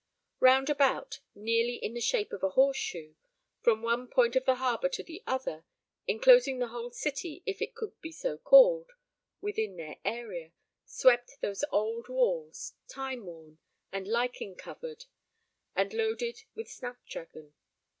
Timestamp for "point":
4.07-4.35